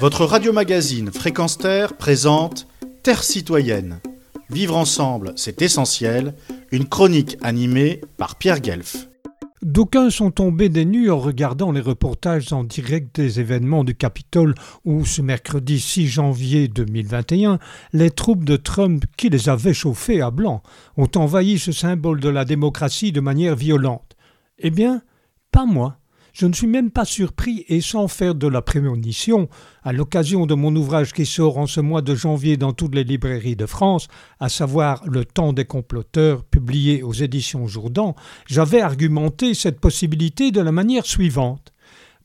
Votre 0.00 0.24
radio-magazine 0.24 1.12
Fréquence 1.12 1.56
Terre 1.56 1.96
présente 1.96 2.66
Terre 3.02 3.22
citoyenne. 3.22 4.00
Vivre 4.50 4.76
ensemble, 4.76 5.32
c'est 5.36 5.62
essentiel. 5.62 6.34
Une 6.72 6.86
chronique 6.86 7.38
animée 7.42 8.00
par 8.16 8.36
Pierre 8.36 8.60
Guelf. 8.60 9.08
D'aucuns 9.62 10.10
sont 10.10 10.30
tombés 10.30 10.68
des 10.68 10.84
nues 10.84 11.10
en 11.10 11.18
regardant 11.18 11.72
les 11.72 11.80
reportages 11.80 12.52
en 12.52 12.64
direct 12.64 13.18
des 13.18 13.40
événements 13.40 13.84
du 13.84 13.94
Capitole 13.94 14.54
où, 14.84 15.06
ce 15.06 15.22
mercredi 15.22 15.80
6 15.80 16.08
janvier 16.08 16.68
2021, 16.68 17.58
les 17.92 18.10
troupes 18.10 18.44
de 18.44 18.56
Trump, 18.56 19.04
qui 19.16 19.30
les 19.30 19.48
avaient 19.48 19.72
chauffés 19.72 20.20
à 20.20 20.30
blanc, 20.30 20.62
ont 20.96 21.10
envahi 21.16 21.58
ce 21.58 21.72
symbole 21.72 22.20
de 22.20 22.28
la 22.28 22.44
démocratie 22.44 23.12
de 23.12 23.20
manière 23.20 23.56
violente. 23.56 24.16
Eh 24.58 24.70
bien, 24.70 25.02
pas 25.50 25.64
moi. 25.64 25.98
Je 26.34 26.46
ne 26.46 26.52
suis 26.52 26.66
même 26.66 26.90
pas 26.90 27.04
surpris 27.04 27.64
et 27.68 27.80
sans 27.80 28.08
faire 28.08 28.34
de 28.34 28.48
la 28.48 28.60
prémonition, 28.60 29.48
à 29.84 29.92
l'occasion 29.92 30.46
de 30.46 30.54
mon 30.54 30.74
ouvrage 30.74 31.12
qui 31.12 31.26
sort 31.26 31.58
en 31.58 31.68
ce 31.68 31.80
mois 31.80 32.02
de 32.02 32.16
janvier 32.16 32.56
dans 32.56 32.72
toutes 32.72 32.96
les 32.96 33.04
librairies 33.04 33.54
de 33.54 33.66
France, 33.66 34.08
à 34.40 34.48
savoir 34.48 35.04
Le 35.06 35.24
temps 35.24 35.52
des 35.52 35.64
comploteurs, 35.64 36.42
publié 36.42 37.04
aux 37.04 37.12
éditions 37.12 37.68
Jourdan, 37.68 38.16
j'avais 38.48 38.80
argumenté 38.80 39.54
cette 39.54 39.78
possibilité 39.78 40.50
de 40.50 40.60
la 40.60 40.72
manière 40.72 41.06
suivante. 41.06 41.72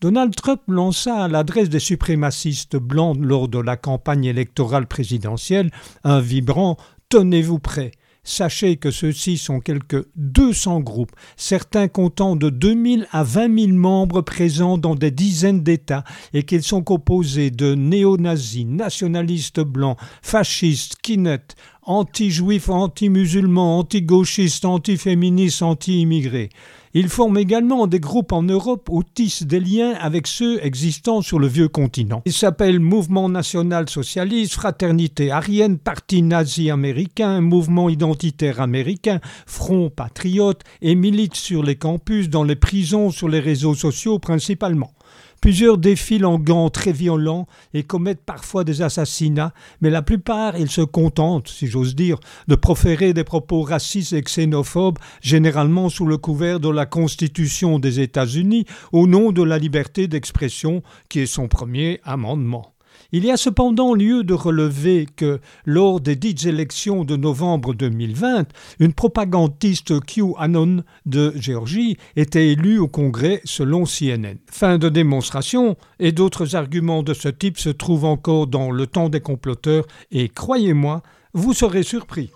Donald 0.00 0.34
Trump 0.34 0.62
lança 0.68 1.24
à 1.24 1.28
l'adresse 1.28 1.68
des 1.68 1.78
suprémacistes 1.78 2.76
blancs 2.78 3.18
lors 3.20 3.46
de 3.46 3.58
la 3.58 3.76
campagne 3.76 4.24
électorale 4.24 4.86
présidentielle 4.86 5.70
un 6.02 6.20
vibrant 6.20 6.78
Tenez-vous 7.10 7.58
prêts 7.58 7.92
Sachez 8.30 8.76
que 8.76 8.90
ceux-ci 8.90 9.38
sont 9.38 9.58
quelques 9.58 10.04
200 10.16 10.80
groupes, 10.80 11.12
certains 11.38 11.88
comptant 11.88 12.36
de 12.36 12.50
2000 12.50 13.08
à 13.10 13.22
20 13.22 13.58
000 13.58 13.72
membres 13.72 14.20
présents 14.20 14.76
dans 14.76 14.94
des 14.94 15.10
dizaines 15.10 15.62
d'États 15.62 16.04
et 16.34 16.42
qu'ils 16.42 16.62
sont 16.62 16.82
composés 16.82 17.50
de 17.50 17.74
néo-nazis, 17.74 18.66
nationalistes 18.66 19.60
blancs, 19.60 19.96
fascistes, 20.20 20.96
kinets, 21.02 21.56
anti-juifs, 21.88 22.68
anti-musulmans, 22.68 23.78
anti-gauchistes, 23.78 24.64
anti-féministes, 24.64 25.62
anti-immigrés. 25.62 26.50
Ils 26.94 27.08
forment 27.08 27.38
également 27.38 27.86
des 27.86 28.00
groupes 28.00 28.32
en 28.32 28.42
Europe 28.42 28.88
ou 28.90 29.02
tissent 29.02 29.42
des 29.42 29.60
liens 29.60 29.94
avec 30.00 30.26
ceux 30.26 30.64
existant 30.64 31.20
sur 31.20 31.38
le 31.38 31.46
vieux 31.46 31.68
continent. 31.68 32.22
Ils 32.24 32.32
s'appellent 32.32 32.80
Mouvement 32.80 33.28
national 33.28 33.88
socialiste, 33.88 34.54
Fraternité 34.54 35.30
arienne, 35.30 35.78
Parti 35.78 36.22
nazi 36.22 36.70
américain, 36.70 37.40
Mouvement 37.40 37.88
identitaire 37.88 38.60
américain, 38.60 39.20
Front 39.46 39.90
patriote 39.90 40.62
et 40.80 40.94
militent 40.94 41.36
sur 41.36 41.62
les 41.62 41.76
campus, 41.76 42.28
dans 42.30 42.44
les 42.44 42.56
prisons, 42.56 43.10
sur 43.10 43.28
les 43.28 43.40
réseaux 43.40 43.74
sociaux 43.74 44.18
principalement. 44.18 44.92
Plusieurs 45.40 45.78
défilent 45.78 46.26
en 46.26 46.38
gants 46.38 46.68
très 46.68 46.92
violents 46.92 47.46
et 47.72 47.84
commettent 47.84 48.24
parfois 48.24 48.64
des 48.64 48.82
assassinats, 48.82 49.52
mais 49.80 49.90
la 49.90 50.02
plupart, 50.02 50.58
ils 50.58 50.70
se 50.70 50.80
contentent, 50.80 51.48
si 51.48 51.68
j'ose 51.68 51.94
dire, 51.94 52.18
de 52.48 52.56
proférer 52.56 53.12
des 53.12 53.24
propos 53.24 53.62
racistes 53.62 54.12
et 54.12 54.22
xénophobes, 54.22 54.98
généralement 55.22 55.88
sous 55.88 56.06
le 56.06 56.16
couvert 56.16 56.58
de 56.58 56.68
la 56.68 56.86
Constitution 56.86 57.78
des 57.78 58.00
États-Unis, 58.00 58.64
au 58.92 59.06
nom 59.06 59.30
de 59.30 59.42
la 59.42 59.58
liberté 59.58 60.08
d'expression 60.08 60.82
qui 61.08 61.20
est 61.20 61.26
son 61.26 61.46
premier 61.46 62.00
amendement. 62.04 62.74
Il 63.12 63.24
y 63.24 63.30
a 63.30 63.36
cependant 63.36 63.94
lieu 63.94 64.24
de 64.24 64.34
relever 64.34 65.06
que, 65.16 65.40
lors 65.64 66.00
des 66.00 66.16
dites 66.16 66.44
élections 66.44 67.04
de 67.04 67.16
novembre 67.16 67.74
2020, 67.74 68.46
une 68.80 68.92
propagandiste 68.92 70.00
QAnon 70.00 70.82
de 71.06 71.32
Géorgie 71.36 71.96
était 72.16 72.48
élue 72.48 72.78
au 72.78 72.88
Congrès 72.88 73.40
selon 73.44 73.84
CNN. 73.84 74.36
Fin 74.50 74.78
de 74.78 74.88
démonstration, 74.88 75.76
et 75.98 76.12
d'autres 76.12 76.56
arguments 76.56 77.02
de 77.02 77.14
ce 77.14 77.28
type 77.28 77.58
se 77.58 77.70
trouvent 77.70 78.04
encore 78.04 78.46
dans 78.46 78.70
le 78.70 78.86
temps 78.86 79.08
des 79.08 79.20
comploteurs, 79.20 79.86
et 80.10 80.28
croyez-moi, 80.28 81.02
vous 81.34 81.54
serez 81.54 81.82
surpris. 81.82 82.30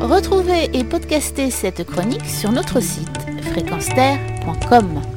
Retrouvez 0.00 0.70
et 0.72 0.84
podcastez 0.84 1.50
cette 1.50 1.84
chronique 1.84 2.26
sur 2.26 2.52
notre 2.52 2.80
site 2.80 3.08
fréquenceterre.com. 3.52 5.13